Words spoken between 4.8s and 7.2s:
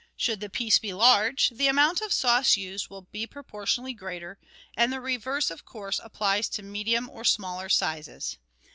the reverse, of course, applies to medium